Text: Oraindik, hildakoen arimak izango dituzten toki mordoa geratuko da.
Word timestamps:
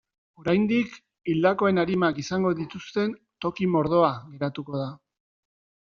Oraindik, 0.43 0.95
hildakoen 1.33 1.81
arimak 1.83 2.21
izango 2.23 2.53
dituzten 2.61 3.15
toki 3.47 3.69
mordoa 3.75 4.11
geratuko 4.35 4.85
da. 4.85 4.93